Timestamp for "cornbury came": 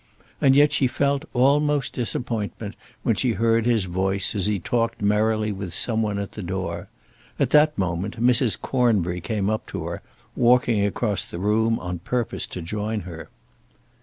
8.59-9.47